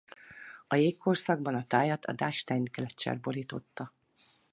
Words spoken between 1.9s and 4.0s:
a Dachstein-gleccser borította.